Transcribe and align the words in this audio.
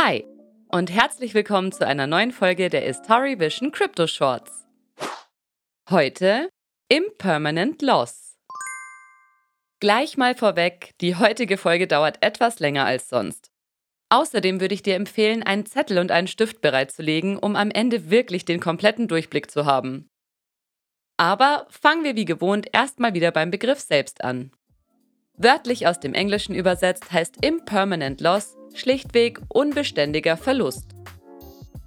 Hi 0.00 0.24
und 0.68 0.92
herzlich 0.92 1.34
willkommen 1.34 1.72
zu 1.72 1.84
einer 1.84 2.06
neuen 2.06 2.30
Folge 2.30 2.70
der 2.70 2.86
Istari 2.86 3.40
Vision 3.40 3.72
Crypto 3.72 4.06
Shorts. 4.06 4.64
Heute 5.90 6.50
Impermanent 6.88 7.82
Loss. 7.82 8.36
Gleich 9.80 10.16
mal 10.16 10.36
vorweg, 10.36 10.92
die 11.00 11.16
heutige 11.16 11.58
Folge 11.58 11.88
dauert 11.88 12.22
etwas 12.22 12.60
länger 12.60 12.84
als 12.84 13.08
sonst. 13.08 13.50
Außerdem 14.08 14.60
würde 14.60 14.74
ich 14.74 14.84
dir 14.84 14.94
empfehlen, 14.94 15.42
einen 15.42 15.66
Zettel 15.66 15.98
und 15.98 16.12
einen 16.12 16.28
Stift 16.28 16.60
bereitzulegen, 16.60 17.36
um 17.36 17.56
am 17.56 17.72
Ende 17.72 18.08
wirklich 18.08 18.44
den 18.44 18.60
kompletten 18.60 19.08
Durchblick 19.08 19.50
zu 19.50 19.66
haben. 19.66 20.08
Aber 21.16 21.66
fangen 21.70 22.04
wir 22.04 22.14
wie 22.14 22.24
gewohnt 22.24 22.68
erstmal 22.72 23.14
wieder 23.14 23.32
beim 23.32 23.50
Begriff 23.50 23.80
selbst 23.80 24.22
an. 24.22 24.52
Wörtlich 25.34 25.88
aus 25.88 25.98
dem 25.98 26.14
Englischen 26.14 26.54
übersetzt 26.54 27.10
heißt 27.10 27.44
Impermanent 27.44 28.20
Loss 28.20 28.57
schlichtweg 28.78 29.40
unbeständiger 29.48 30.36
Verlust. 30.36 30.94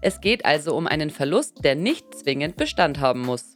Es 0.02 0.20
geht 0.20 0.46
also 0.46 0.76
um 0.76 0.88
einen 0.88 1.10
Verlust, 1.10 1.64
der 1.64 1.76
nicht 1.76 2.16
zwingend 2.16 2.58
Bestand 2.58 3.00
haben 3.00 3.22
muss. 3.22 3.56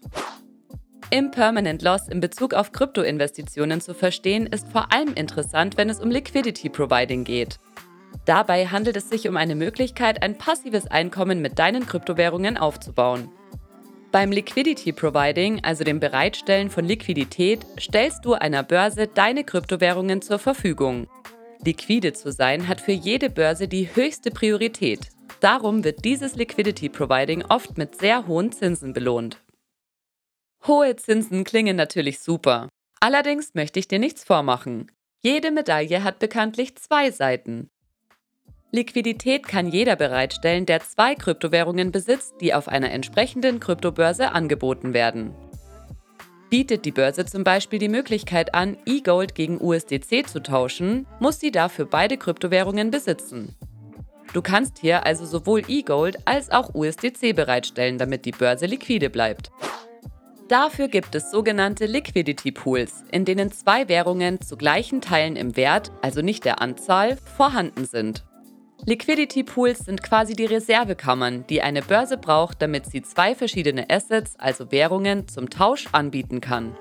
Impermanent 1.09 1.81
Loss 1.81 2.07
in 2.07 2.19
Bezug 2.19 2.53
auf 2.53 2.71
Kryptoinvestitionen 2.71 3.81
zu 3.81 3.93
verstehen, 3.93 4.47
ist 4.47 4.67
vor 4.69 4.91
allem 4.91 5.13
interessant, 5.13 5.77
wenn 5.77 5.89
es 5.89 5.99
um 5.99 6.09
Liquidity 6.09 6.69
Providing 6.69 7.23
geht. 7.23 7.59
Dabei 8.25 8.67
handelt 8.67 8.97
es 8.97 9.09
sich 9.09 9.27
um 9.27 9.37
eine 9.37 9.55
Möglichkeit, 9.55 10.23
ein 10.23 10.37
passives 10.37 10.87
Einkommen 10.87 11.41
mit 11.41 11.59
deinen 11.59 11.85
Kryptowährungen 11.85 12.57
aufzubauen. 12.57 13.29
Beim 14.11 14.31
Liquidity 14.31 14.93
Providing, 14.93 15.63
also 15.63 15.83
dem 15.83 15.99
Bereitstellen 15.99 16.69
von 16.69 16.85
Liquidität, 16.85 17.65
stellst 17.79 18.23
du 18.23 18.33
einer 18.33 18.63
Börse 18.63 19.07
deine 19.07 19.43
Kryptowährungen 19.43 20.21
zur 20.21 20.39
Verfügung. 20.39 21.07
Liquide 21.63 22.13
zu 22.13 22.31
sein 22.31 22.67
hat 22.67 22.81
für 22.81 22.91
jede 22.91 23.29
Börse 23.29 23.67
die 23.67 23.89
höchste 23.95 24.31
Priorität. 24.31 25.09
Darum 25.39 25.83
wird 25.83 26.05
dieses 26.05 26.35
Liquidity 26.35 26.89
Providing 26.89 27.43
oft 27.45 27.77
mit 27.77 27.99
sehr 27.99 28.27
hohen 28.27 28.51
Zinsen 28.51 28.93
belohnt. 28.93 29.41
Hohe 30.67 30.95
Zinsen 30.95 31.43
klingen 31.43 31.75
natürlich 31.75 32.19
super. 32.19 32.69
Allerdings 32.99 33.53
möchte 33.53 33.79
ich 33.79 33.87
dir 33.87 33.99
nichts 33.99 34.23
vormachen. 34.23 34.91
Jede 35.21 35.51
Medaille 35.51 36.03
hat 36.03 36.19
bekanntlich 36.19 36.75
zwei 36.75 37.11
Seiten. 37.11 37.69
Liquidität 38.71 39.47
kann 39.47 39.67
jeder 39.67 39.95
bereitstellen, 39.95 40.65
der 40.65 40.81
zwei 40.81 41.15
Kryptowährungen 41.15 41.91
besitzt, 41.91 42.35
die 42.41 42.53
auf 42.53 42.67
einer 42.67 42.91
entsprechenden 42.91 43.59
Kryptobörse 43.59 44.31
angeboten 44.31 44.93
werden. 44.93 45.33
Bietet 46.49 46.85
die 46.85 46.91
Börse 46.91 47.25
zum 47.25 47.43
Beispiel 47.43 47.79
die 47.79 47.89
Möglichkeit 47.89 48.53
an, 48.53 48.77
E-Gold 48.85 49.33
gegen 49.35 49.59
USDC 49.59 50.27
zu 50.27 50.41
tauschen, 50.41 51.07
muss 51.19 51.39
sie 51.39 51.51
dafür 51.51 51.85
beide 51.85 52.17
Kryptowährungen 52.17 52.91
besitzen. 52.91 53.55
Du 54.33 54.41
kannst 54.41 54.79
hier 54.79 55.05
also 55.05 55.25
sowohl 55.25 55.63
E-Gold 55.67 56.17
als 56.25 56.51
auch 56.51 56.75
USDC 56.75 57.35
bereitstellen, 57.35 57.97
damit 57.97 58.25
die 58.25 58.31
Börse 58.31 58.65
liquide 58.65 59.09
bleibt. 59.09 59.49
Dafür 60.47 60.89
gibt 60.89 61.15
es 61.15 61.31
sogenannte 61.31 61.87
Liquidity 61.87 62.51
Pools, 62.51 63.03
in 63.11 63.25
denen 63.25 63.51
zwei 63.51 63.87
Währungen 63.87 64.41
zu 64.41 64.57
gleichen 64.57 65.01
Teilen 65.01 65.35
im 65.35 65.55
Wert, 65.55 65.91
also 66.03 66.21
nicht 66.21 66.45
der 66.45 66.61
Anzahl, 66.61 67.17
vorhanden 67.17 67.85
sind. 67.85 68.23
Liquidity 68.83 69.43
Pools 69.43 69.79
sind 69.79 70.03
quasi 70.03 70.33
die 70.33 70.45
Reservekammern, 70.45 71.45
die 71.47 71.61
eine 71.61 71.81
Börse 71.81 72.17
braucht, 72.17 72.61
damit 72.61 72.85
sie 72.85 73.01
zwei 73.01 73.33
verschiedene 73.33 73.89
Assets, 73.89 74.35
also 74.37 74.71
Währungen, 74.71 75.27
zum 75.27 75.49
Tausch 75.49 75.87
anbieten 75.91 76.41
kann. 76.41 76.75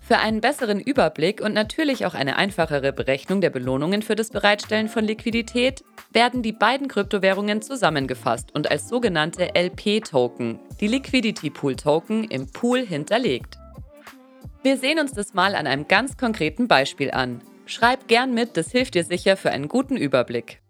Für 0.00 0.20
einen 0.20 0.40
besseren 0.40 0.80
Überblick 0.80 1.42
und 1.42 1.52
natürlich 1.52 2.06
auch 2.06 2.14
eine 2.14 2.36
einfachere 2.36 2.94
Berechnung 2.94 3.42
der 3.42 3.50
Belohnungen 3.50 4.00
für 4.00 4.14
das 4.14 4.30
Bereitstellen 4.30 4.88
von 4.88 5.04
Liquidität 5.04 5.84
werden 6.10 6.42
die 6.42 6.54
beiden 6.54 6.88
Kryptowährungen 6.88 7.60
zusammengefasst 7.60 8.54
und 8.54 8.70
als 8.70 8.88
sogenannte 8.88 9.54
LP-Token, 9.54 10.58
die 10.80 10.88
Liquidity 10.88 11.50
Pool 11.50 11.76
Token, 11.76 12.24
im 12.24 12.50
Pool 12.50 12.86
hinterlegt. 12.86 13.58
Wir 14.62 14.78
sehen 14.78 14.98
uns 14.98 15.12
das 15.12 15.34
mal 15.34 15.54
an 15.54 15.66
einem 15.66 15.86
ganz 15.88 16.16
konkreten 16.16 16.68
Beispiel 16.68 17.10
an. 17.10 17.42
Schreib 17.66 18.08
gern 18.08 18.32
mit, 18.32 18.56
das 18.56 18.70
hilft 18.70 18.94
dir 18.94 19.04
sicher 19.04 19.36
für 19.36 19.50
einen 19.50 19.68
guten 19.68 19.98
Überblick. 19.98 20.62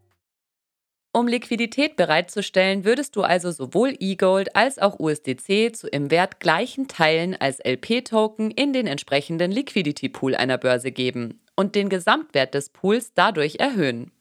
Um 1.12 1.26
Liquidität 1.26 1.96
bereitzustellen, 1.96 2.84
würdest 2.84 3.16
du 3.16 3.22
also 3.22 3.50
sowohl 3.50 3.94
E-Gold 3.98 4.54
als 4.54 4.78
auch 4.78 5.00
USDC 5.00 5.74
zu 5.74 5.88
im 5.88 6.10
Wert 6.10 6.38
gleichen 6.38 6.86
Teilen 6.86 7.34
als 7.34 7.60
LP-Token 7.64 8.50
in 8.50 8.72
den 8.72 8.86
entsprechenden 8.86 9.50
Liquidity 9.50 10.10
Pool 10.10 10.34
einer 10.34 10.58
Börse 10.58 10.92
geben 10.92 11.40
und 11.56 11.74
den 11.74 11.88
Gesamtwert 11.88 12.52
des 12.54 12.68
Pools 12.68 13.14
dadurch 13.14 13.56
erhöhen. 13.58 14.12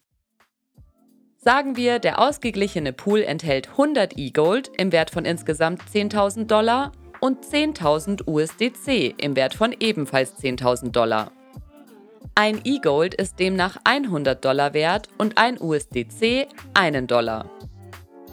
Sagen 1.37 1.75
wir, 1.75 1.99
der 1.99 2.19
ausgeglichene 2.19 2.93
Pool 2.93 3.21
enthält 3.21 3.69
100 3.69 4.17
E-Gold 4.17 4.71
im 4.77 4.91
Wert 4.91 5.11
von 5.11 5.25
insgesamt 5.25 5.81
10.000 5.83 6.45
Dollar 6.45 6.93
und 7.19 7.45
10.000 7.45 8.27
USDC 8.27 9.13
im 9.21 9.35
Wert 9.35 9.53
von 9.53 9.75
ebenfalls 9.77 10.41
10.000 10.41 10.91
Dollar. 10.91 11.31
Ein 12.39 12.61
E-Gold 12.65 13.15
ist 13.15 13.39
demnach 13.39 13.77
100 13.83 14.45
Dollar 14.45 14.75
wert 14.75 15.09
und 15.17 15.39
ein 15.39 15.59
USDC 15.59 16.47
1 16.75 17.07
Dollar. 17.07 17.49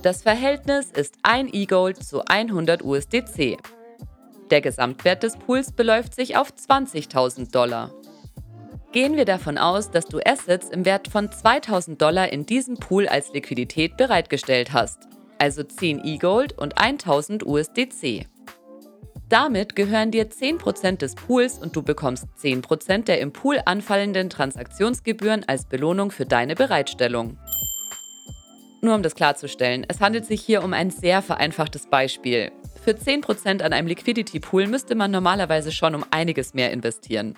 Das 0.03 0.23
Verhältnis 0.23 0.91
ist 0.91 1.15
ein 1.23 1.49
E-Gold 1.51 2.05
zu 2.05 2.23
100 2.23 2.85
USDC. 2.85 3.57
Der 4.51 4.61
Gesamtwert 4.61 5.23
des 5.23 5.39
Pools 5.39 5.73
beläuft 5.73 6.15
sich 6.15 6.37
auf 6.37 6.51
20.000 6.51 7.51
Dollar. 7.51 7.95
Gehen 8.93 9.17
wir 9.17 9.25
davon 9.25 9.57
aus, 9.57 9.91
dass 9.91 10.05
du 10.05 10.21
Assets 10.23 10.69
im 10.69 10.85
Wert 10.85 11.09
von 11.09 11.33
2000 11.33 11.99
Dollar 11.99 12.31
in 12.31 12.45
diesem 12.45 12.75
Pool 12.75 13.09
als 13.09 13.33
Liquidität 13.33 13.97
bereitgestellt 13.97 14.75
hast, 14.75 15.09
also 15.39 15.63
10 15.63 16.05
E-Gold 16.05 16.59
und 16.59 16.77
1000 16.77 17.47
USDC. 17.47 18.27
Damit 19.29 19.75
gehören 19.75 20.11
dir 20.11 20.31
10% 20.31 20.99
des 20.99 21.15
Pools 21.15 21.59
und 21.59 21.75
du 21.75 21.83
bekommst 21.83 22.27
10% 22.41 23.05
der 23.05 23.21
im 23.21 23.33
Pool 23.33 23.61
anfallenden 23.65 24.29
Transaktionsgebühren 24.29 25.45
als 25.49 25.65
Belohnung 25.65 26.11
für 26.11 26.27
deine 26.27 26.55
Bereitstellung. 26.55 27.39
Nur 28.83 28.95
um 28.95 29.03
das 29.03 29.15
klarzustellen, 29.15 29.87
es 29.89 30.01
handelt 30.01 30.27
sich 30.27 30.43
hier 30.43 30.63
um 30.63 30.75
ein 30.75 30.91
sehr 30.91 31.23
vereinfachtes 31.23 31.87
Beispiel. 31.87 32.53
Für 32.83 32.91
10% 32.91 33.63
an 33.63 33.73
einem 33.73 33.89
Liquidity 33.89 34.41
Pool 34.41 34.67
müsste 34.67 34.95
man 34.95 35.11
normalerweise 35.11 35.73
schon 35.73 35.95
um 35.95 36.05
einiges 36.11 36.53
mehr 36.53 36.71
investieren. 36.71 37.35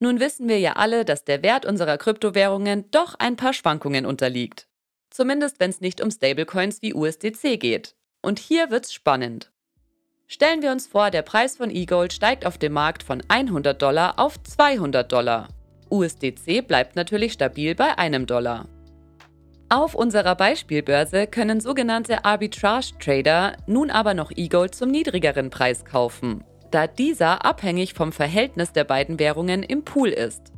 Nun 0.00 0.18
wissen 0.18 0.48
wir 0.48 0.58
ja 0.58 0.72
alle, 0.72 1.04
dass 1.04 1.24
der 1.24 1.44
Wert 1.44 1.64
unserer 1.64 1.96
Kryptowährungen 1.96 2.90
doch 2.90 3.14
ein 3.14 3.36
paar 3.36 3.52
Schwankungen 3.52 4.04
unterliegt. 4.04 4.66
Zumindest 5.10 5.60
wenn 5.60 5.70
es 5.70 5.80
nicht 5.80 6.00
um 6.00 6.10
Stablecoins 6.10 6.82
wie 6.82 6.92
USDC 6.92 7.60
geht. 7.60 7.94
Und 8.20 8.40
hier 8.40 8.72
wird's 8.72 8.92
spannend. 8.92 9.53
Stellen 10.34 10.62
wir 10.62 10.72
uns 10.72 10.88
vor, 10.88 11.12
der 11.12 11.22
Preis 11.22 11.56
von 11.56 11.70
E-Gold 11.70 12.12
steigt 12.12 12.44
auf 12.44 12.58
dem 12.58 12.72
Markt 12.72 13.04
von 13.04 13.22
100 13.28 13.80
Dollar 13.80 14.18
auf 14.18 14.42
200 14.42 15.12
Dollar. 15.12 15.46
USDC 15.90 16.66
bleibt 16.66 16.96
natürlich 16.96 17.34
stabil 17.34 17.76
bei 17.76 17.98
einem 17.98 18.26
Dollar. 18.26 18.66
Auf 19.68 19.94
unserer 19.94 20.34
Beispielbörse 20.34 21.28
können 21.28 21.60
sogenannte 21.60 22.24
Arbitrage-Trader 22.24 23.58
nun 23.68 23.92
aber 23.92 24.14
noch 24.14 24.32
E-Gold 24.34 24.74
zum 24.74 24.90
niedrigeren 24.90 25.50
Preis 25.50 25.84
kaufen, 25.84 26.42
da 26.72 26.88
dieser 26.88 27.44
abhängig 27.44 27.94
vom 27.94 28.10
Verhältnis 28.10 28.72
der 28.72 28.82
beiden 28.82 29.20
Währungen 29.20 29.62
im 29.62 29.84
Pool 29.84 30.08
ist. 30.08 30.50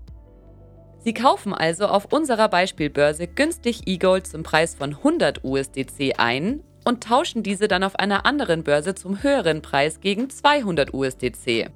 Sie 1.04 1.12
kaufen 1.12 1.52
also 1.52 1.84
auf 1.84 2.14
unserer 2.14 2.48
Beispielbörse 2.48 3.26
günstig 3.26 3.82
E-Gold 3.84 4.26
zum 4.26 4.42
Preis 4.42 4.74
von 4.74 4.94
100 4.94 5.44
USDC 5.44 6.14
ein 6.16 6.62
und 6.86 7.02
tauschen 7.02 7.42
diese 7.42 7.66
dann 7.66 7.82
auf 7.82 7.98
einer 7.98 8.24
anderen 8.24 8.62
Börse 8.62 8.94
zum 8.94 9.22
höheren 9.22 9.60
Preis 9.60 10.00
gegen 10.00 10.30
200 10.30 10.94
USDC. 10.94 11.68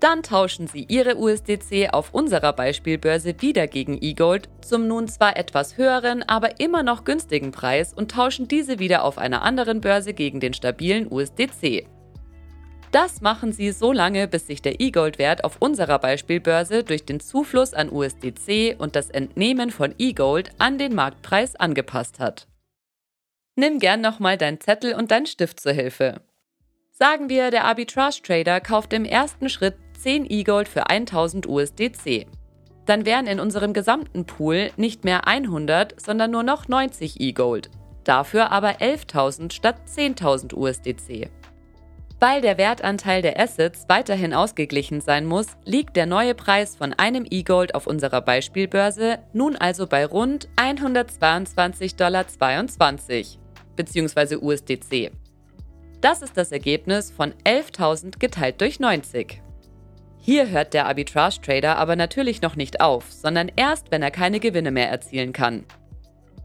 Dann 0.00 0.22
tauschen 0.22 0.66
sie 0.66 0.84
ihre 0.88 1.16
USDC 1.16 1.90
auf 1.92 2.12
unserer 2.12 2.52
Beispielbörse 2.52 3.34
wieder 3.40 3.68
gegen 3.68 3.96
eGold 4.02 4.48
zum 4.60 4.88
nun 4.88 5.08
zwar 5.08 5.36
etwas 5.36 5.78
höheren, 5.78 6.22
aber 6.24 6.60
immer 6.60 6.82
noch 6.82 7.04
günstigen 7.04 7.52
Preis 7.52 7.94
und 7.94 8.10
tauschen 8.10 8.48
diese 8.48 8.78
wieder 8.80 9.04
auf 9.04 9.18
einer 9.18 9.42
anderen 9.42 9.80
Börse 9.80 10.12
gegen 10.12 10.40
den 10.40 10.52
stabilen 10.52 11.10
USDC. 11.10 11.86
Das 12.90 13.20
machen 13.20 13.52
sie 13.52 13.70
so 13.70 13.92
lange, 13.92 14.26
bis 14.26 14.48
sich 14.48 14.62
der 14.62 14.80
E-Gold-Wert 14.80 15.44
auf 15.44 15.56
unserer 15.60 15.98
Beispielbörse 15.98 16.82
durch 16.82 17.04
den 17.04 17.20
Zufluss 17.20 17.72
an 17.72 17.90
USDC 17.90 18.76
und 18.78 18.96
das 18.96 19.10
Entnehmen 19.10 19.70
von 19.70 19.94
E-Gold 19.96 20.50
an 20.58 20.76
den 20.76 20.94
Marktpreis 20.94 21.56
angepasst 21.56 22.18
hat. 22.18 22.48
Nimm 23.58 23.78
gern 23.78 24.02
nochmal 24.02 24.36
deinen 24.36 24.60
Zettel 24.60 24.94
und 24.94 25.10
deinen 25.10 25.24
Stift 25.24 25.60
zur 25.60 25.72
Hilfe. 25.72 26.20
Sagen 26.90 27.30
wir, 27.30 27.50
der 27.50 27.64
Arbitrage-Trader 27.64 28.60
kauft 28.60 28.92
im 28.92 29.06
ersten 29.06 29.48
Schritt 29.48 29.76
10 29.98 30.26
E-Gold 30.30 30.68
für 30.68 30.90
1000 30.90 31.46
USDC. 31.46 32.26
Dann 32.84 33.06
wären 33.06 33.26
in 33.26 33.40
unserem 33.40 33.72
gesamten 33.72 34.26
Pool 34.26 34.70
nicht 34.76 35.04
mehr 35.04 35.26
100, 35.26 35.98
sondern 35.98 36.32
nur 36.32 36.42
noch 36.42 36.68
90 36.68 37.18
E-Gold. 37.18 37.70
Dafür 38.04 38.52
aber 38.52 38.80
11.000 38.80 39.50
statt 39.50 39.76
10.000 39.88 40.54
USDC. 40.54 41.30
Weil 42.20 42.42
der 42.42 42.58
Wertanteil 42.58 43.22
der 43.22 43.40
Assets 43.40 43.86
weiterhin 43.88 44.34
ausgeglichen 44.34 45.00
sein 45.00 45.24
muss, 45.24 45.48
liegt 45.64 45.96
der 45.96 46.06
neue 46.06 46.34
Preis 46.34 46.76
von 46.76 46.92
einem 46.92 47.26
E-Gold 47.28 47.74
auf 47.74 47.86
unserer 47.86 48.20
Beispielbörse 48.20 49.18
nun 49.32 49.56
also 49.56 49.86
bei 49.86 50.04
rund 50.04 50.48
122,22 50.56 51.96
Dollar 51.96 52.26
bzw. 53.76 54.36
USDC. 54.36 55.10
Das 56.00 56.22
ist 56.22 56.36
das 56.36 56.52
Ergebnis 56.52 57.10
von 57.10 57.32
11.000 57.44 58.18
geteilt 58.18 58.60
durch 58.60 58.80
90. 58.80 59.40
Hier 60.18 60.50
hört 60.50 60.74
der 60.74 60.86
Arbitrage-Trader 60.86 61.76
aber 61.76 61.94
natürlich 61.94 62.42
noch 62.42 62.56
nicht 62.56 62.80
auf, 62.80 63.12
sondern 63.12 63.50
erst, 63.54 63.90
wenn 63.90 64.02
er 64.02 64.10
keine 64.10 64.40
Gewinne 64.40 64.70
mehr 64.70 64.90
erzielen 64.90 65.32
kann 65.32 65.64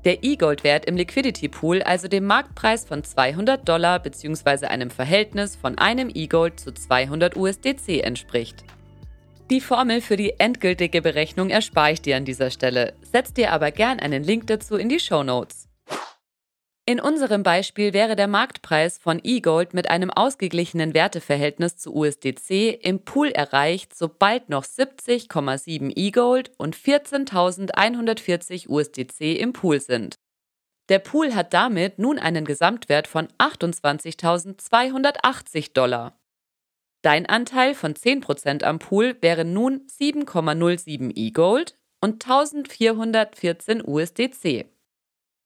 der 0.06 0.24
E-Gold-Wert 0.24 0.86
im 0.86 0.98
Liquidity 0.98 1.48
Pool 1.48 1.83
also 1.83 2.07
dem 2.07 2.25
Marktpreis 2.25 2.86
von 2.86 3.04
200 3.04 3.68
Dollar 3.68 4.00
bzw. 4.00 4.66
einem 4.66 4.89
Verhältnis 4.89 5.56
von 5.56 5.78
einem 5.78 6.10
E-Gold 6.13 6.60
zu 6.60 6.74
200 6.74 7.36
USDC 7.36 8.04
entspricht. 8.04 8.63
Die 9.51 9.62
Formel 9.62 10.01
für 10.01 10.16
die 10.16 10.39
endgültige 10.39 11.01
Berechnung 11.01 11.50
erspare 11.50 11.92
ich 11.92 12.01
dir 12.01 12.18
an 12.18 12.25
dieser 12.25 12.51
Stelle, 12.51 12.94
setz 13.01 13.33
dir 13.33 13.51
aber 13.51 13.72
gern 13.72 14.00
einen 14.00 14.24
Link 14.24 14.48
dazu 14.48 14.75
in 14.75 14.89
die 14.89 15.00
Show 15.00 15.24
Notes. 15.24 15.68
In 16.86 17.00
unserem 17.00 17.44
Beispiel 17.44 17.94
wäre 17.94 18.16
der 18.16 18.28
Marktpreis 18.28 18.98
von 18.98 19.24
eGold 19.24 19.75
mit 19.75 19.88
einem 19.89 20.10
ausgeglichenen 20.10 20.95
Werteverhältnis 20.95 21.78
zu 21.78 21.94
USDC 21.94 22.80
im 22.81 23.06
Pool 23.06 23.30
erreicht, 23.30 23.95
sobald 23.95 24.50
noch 24.50 24.63
70,7 24.63 25.95
eGold 25.95 26.50
und 26.57 26.75
14.140 26.75 28.68
USDC 28.68 29.39
im 29.39 29.54
Pool 29.54 29.80
sind. 29.80 30.16
Der 30.89 30.98
Pool 30.98 31.36
hat 31.36 31.54
damit 31.54 32.00
nun 32.00 32.18
einen 32.18 32.45
Gesamtwert 32.45 33.07
von 33.07 33.28
28.280 33.38 35.74
Dollar. 35.74 36.19
Dein 37.04 37.28
Anteil 37.28 37.75
von 37.75 37.94
10% 37.94 38.63
am 38.63 38.80
Pool 38.80 39.16
wäre 39.22 39.45
nun 39.45 39.86
7,07 39.88 41.16
eGold 41.16 41.78
und 42.01 42.25
1414 42.25 43.83
USDC. 43.86 44.66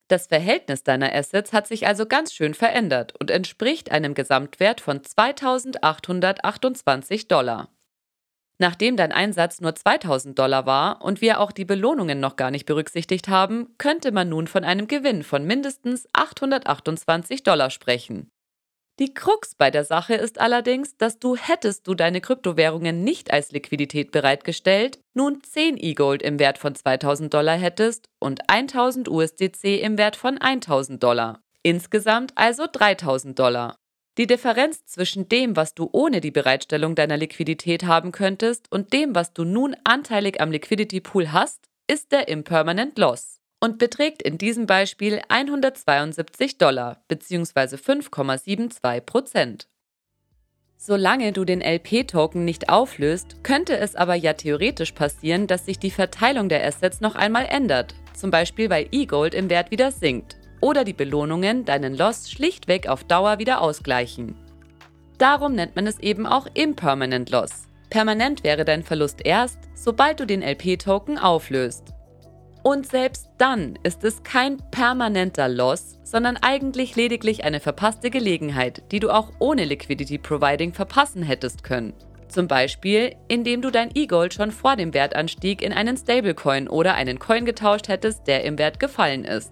Das 0.08 0.28
Verhältnis 0.28 0.84
deiner 0.84 1.14
Assets 1.14 1.52
hat 1.52 1.68
sich 1.68 1.88
also 1.88 2.06
ganz 2.06 2.32
schön 2.32 2.54
verändert 2.54 3.16
und 3.20 3.32
entspricht 3.32 3.92
einem 3.92 4.14
Gesamtwert 4.14 4.80
von 4.80 5.04
2828 5.04 7.28
Dollar. 7.28 7.76
Nachdem 8.58 8.96
dein 8.96 9.12
Einsatz 9.12 9.60
nur 9.60 9.76
2000 9.76 10.40
Dollar 10.40 10.66
war 10.66 11.02
und 11.02 11.22
wir 11.22 11.42
auch 11.42 11.52
die 11.52 11.66
Belohnungen 11.66 12.20
noch 12.20 12.38
gar 12.38 12.52
nicht 12.52 12.66
berücksichtigt 12.66 13.28
haben, 13.28 13.76
könnte 13.78 14.12
man 14.12 14.30
nun 14.30 14.48
von 14.48 14.64
einem 14.64 14.88
Gewinn 14.88 15.24
von 15.24 15.46
mindestens 15.46 16.08
828 16.14 17.44
Dollar 17.44 17.70
sprechen. 17.70 18.32
Die 18.98 19.14
Krux 19.14 19.56
bei 19.56 19.72
der 19.72 19.84
Sache 19.84 20.14
ist 20.14 20.40
allerdings, 20.40 20.96
dass 20.96 21.20
du 21.20 21.36
hättest 21.36 21.86
du 21.86 21.96
deine 21.96 22.22
Kryptowährungen 22.22 23.04
nicht 23.04 23.30
als 23.30 23.52
Liquidität 23.52 24.12
bereitgestellt, 24.12 25.00
nun 25.14 25.44
10 25.44 25.76
E-Gold 25.78 26.24
im 26.24 26.40
Wert 26.40 26.58
von 26.58 26.76
2000 26.76 27.34
Dollar 27.34 27.58
hättest 27.58 28.08
und 28.20 28.50
1000 28.50 29.10
USDC 29.10 29.82
im 29.82 29.98
Wert 29.98 30.16
von 30.16 30.38
1000 30.38 31.04
Dollar. 31.04 31.42
Insgesamt 31.62 32.32
also 32.36 32.68
3000 32.72 33.38
Dollar. 33.38 33.76
Die 34.18 34.28
Differenz 34.28 34.86
zwischen 34.86 35.28
dem, 35.28 35.58
was 35.58 35.74
du 35.74 35.90
ohne 35.92 36.22
die 36.22 36.32
Bereitstellung 36.32 36.96
deiner 36.96 37.18
Liquidität 37.18 37.84
haben 37.84 38.14
könntest 38.14 38.72
und 38.72 38.94
dem, 38.94 39.14
was 39.14 39.34
du 39.34 39.44
nun 39.44 39.76
anteilig 39.84 40.40
am 40.40 40.52
Liquidity 40.52 41.02
Pool 41.02 41.34
hast, 41.34 41.66
ist 41.92 42.14
der 42.14 42.30
Impermanent 42.30 42.98
Loss 42.98 43.42
und 43.66 43.80
beträgt 43.80 44.22
in 44.22 44.38
diesem 44.38 44.68
Beispiel 44.68 45.22
172 45.28 46.60
Dollar 46.60 47.02
bzw. 47.08 47.78
5,72 47.78 49.02
Prozent. 49.02 49.68
Solange 50.78 51.34
du 51.34 51.46
den 51.46 51.62
LP-Token 51.62 52.46
nicht 52.46 52.70
auflöst, 52.70 53.44
könnte 53.44 53.76
es 53.76 53.96
aber 53.96 54.14
ja 54.14 54.34
theoretisch 54.34 54.92
passieren, 54.92 55.48
dass 55.48 55.66
sich 55.66 55.80
die 55.80 55.90
Verteilung 55.90 56.48
der 56.48 56.64
Assets 56.64 57.02
noch 57.02 57.16
einmal 57.16 57.48
ändert, 57.48 57.96
zum 58.14 58.30
Beispiel 58.30 58.70
weil 58.70 58.88
E-Gold 58.92 59.34
im 59.34 59.50
Wert 59.50 59.72
wieder 59.72 59.92
sinkt 59.92 60.38
oder 60.62 60.84
die 60.84 60.94
Belohnungen 60.94 61.66
deinen 61.66 61.98
Loss 61.98 62.30
schlichtweg 62.30 62.88
auf 62.88 63.04
Dauer 63.04 63.40
wieder 63.40 63.62
ausgleichen. 63.62 64.36
Darum 65.18 65.56
nennt 65.56 65.76
man 65.76 65.88
es 65.88 66.00
eben 66.00 66.28
auch 66.28 66.46
Impermanent 66.54 67.32
Loss. 67.32 67.64
Permanent 67.90 68.44
wäre 68.44 68.64
dein 68.64 68.84
Verlust 68.84 69.26
erst, 69.26 69.58
sobald 69.74 70.20
du 70.20 70.28
den 70.28 70.44
LP-Token 70.44 71.18
auflöst. 71.18 71.95
Und 72.68 72.88
selbst 72.88 73.30
dann 73.38 73.78
ist 73.84 74.04
es 74.04 74.24
kein 74.24 74.58
permanenter 74.72 75.48
Loss, 75.48 76.00
sondern 76.02 76.36
eigentlich 76.38 76.96
lediglich 76.96 77.44
eine 77.44 77.60
verpasste 77.60 78.10
Gelegenheit, 78.10 78.82
die 78.92 79.00
du 79.00 79.12
auch 79.12 79.34
ohne 79.38 79.66
Liquidity 79.66 80.18
Providing 80.18 80.74
verpassen 80.74 81.22
hättest 81.22 81.64
können. 81.64 81.94
Zum 82.28 82.48
Beispiel, 82.48 83.16
indem 83.28 83.62
du 83.62 83.70
dein 83.70 83.92
E-Gold 83.94 84.34
schon 84.34 84.50
vor 84.50 84.78
dem 84.78 84.96
Wertanstieg 84.96 85.62
in 85.62 85.74
einen 85.74 85.96
Stablecoin 85.96 86.68
oder 86.68 86.96
einen 86.96 87.20
Coin 87.20 87.46
getauscht 87.46 87.88
hättest, 87.88 88.26
der 88.26 88.44
im 88.46 88.58
Wert 88.58 88.80
gefallen 88.80 89.26
ist. 89.26 89.52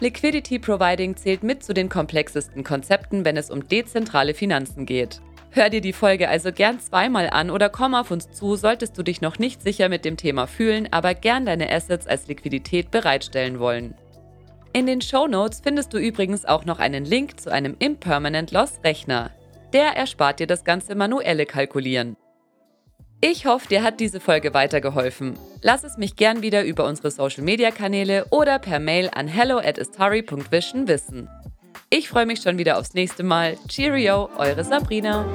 Liquidity 0.00 0.58
Providing 0.58 1.16
zählt 1.16 1.42
mit 1.42 1.64
zu 1.64 1.72
den 1.72 1.88
komplexesten 1.88 2.64
Konzepten, 2.64 3.24
wenn 3.24 3.38
es 3.38 3.50
um 3.50 3.66
dezentrale 3.66 4.34
Finanzen 4.34 4.84
geht. 4.84 5.22
Hör 5.52 5.68
dir 5.68 5.80
die 5.80 5.92
Folge 5.92 6.28
also 6.28 6.52
gern 6.52 6.78
zweimal 6.78 7.28
an 7.28 7.50
oder 7.50 7.68
komm 7.68 7.94
auf 7.94 8.12
uns 8.12 8.30
zu, 8.30 8.54
solltest 8.54 8.96
du 8.96 9.02
dich 9.02 9.20
noch 9.20 9.38
nicht 9.40 9.62
sicher 9.62 9.88
mit 9.88 10.04
dem 10.04 10.16
Thema 10.16 10.46
fühlen, 10.46 10.88
aber 10.92 11.14
gern 11.14 11.44
deine 11.44 11.72
Assets 11.72 12.06
als 12.06 12.28
Liquidität 12.28 12.92
bereitstellen 12.92 13.58
wollen. 13.58 13.94
In 14.72 14.86
den 14.86 15.00
Show 15.00 15.26
Notes 15.26 15.60
findest 15.60 15.92
du 15.92 15.98
übrigens 15.98 16.44
auch 16.44 16.64
noch 16.64 16.78
einen 16.78 17.04
Link 17.04 17.40
zu 17.40 17.50
einem 17.50 17.74
Impermanent 17.80 18.52
Loss 18.52 18.78
Rechner. 18.84 19.30
Der 19.72 19.96
erspart 19.96 20.38
dir 20.38 20.46
das 20.46 20.62
ganze 20.62 20.94
manuelle 20.94 21.46
Kalkulieren. 21.46 22.16
Ich 23.20 23.44
hoffe, 23.44 23.68
dir 23.68 23.82
hat 23.82 23.98
diese 23.98 24.20
Folge 24.20 24.54
weitergeholfen. 24.54 25.36
Lass 25.62 25.82
es 25.82 25.98
mich 25.98 26.14
gern 26.14 26.42
wieder 26.42 26.64
über 26.64 26.86
unsere 26.86 27.10
Social 27.10 27.42
Media 27.42 27.72
Kanäle 27.72 28.24
oder 28.30 28.60
per 28.60 28.78
Mail 28.78 29.10
an 29.12 29.26
hello 29.26 29.58
at 29.58 29.78
wissen. 29.78 31.28
Ich 31.92 32.08
freue 32.08 32.24
mich 32.24 32.40
schon 32.40 32.56
wieder 32.56 32.78
aufs 32.78 32.94
nächste 32.94 33.24
Mal. 33.24 33.58
Cheerio, 33.66 34.30
eure 34.38 34.62
Sabrina. 34.62 35.26